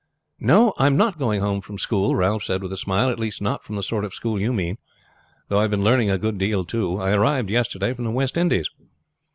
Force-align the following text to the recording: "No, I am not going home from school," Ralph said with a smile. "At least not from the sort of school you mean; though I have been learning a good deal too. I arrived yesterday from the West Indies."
"No, 0.39 0.73
I 0.79 0.87
am 0.87 0.97
not 0.97 1.19
going 1.19 1.41
home 1.41 1.61
from 1.61 1.77
school," 1.77 2.15
Ralph 2.15 2.43
said 2.45 2.63
with 2.63 2.73
a 2.73 2.75
smile. 2.75 3.11
"At 3.11 3.19
least 3.19 3.39
not 3.39 3.63
from 3.63 3.75
the 3.75 3.83
sort 3.83 4.03
of 4.03 4.15
school 4.15 4.39
you 4.41 4.51
mean; 4.51 4.79
though 5.47 5.59
I 5.59 5.61
have 5.61 5.69
been 5.69 5.83
learning 5.83 6.09
a 6.09 6.17
good 6.17 6.39
deal 6.39 6.63
too. 6.65 6.97
I 6.97 7.11
arrived 7.11 7.51
yesterday 7.51 7.93
from 7.93 8.05
the 8.05 8.09
West 8.11 8.35
Indies." 8.35 8.67